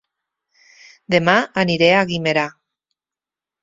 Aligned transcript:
Dema 1.15 1.37
aniré 1.67 1.93
a 2.01 2.03
Guimerà 2.15 2.51